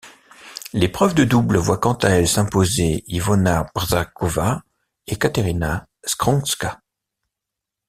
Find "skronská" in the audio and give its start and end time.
6.05-6.81